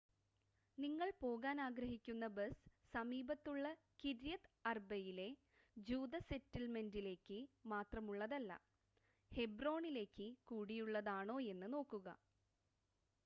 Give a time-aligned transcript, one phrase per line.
[0.77, 2.63] നിങ്ങൾ പോകാൻ ആഗ്രഹിക്കുന്ന ബസ്
[2.93, 3.65] സമീപത്തുള്ള
[3.99, 5.27] കിര്യത് അർബയിലെ
[5.77, 7.37] ജൂത സെറ്റിൽമെൻ്റിലേക്ക്
[7.65, 8.55] മാത്രമുള്ളതല്ല
[9.31, 12.07] ഹെബ്രോണിലേക്ക് കൂടിയുള്ളതാണോയെന്ന് നോക്കുക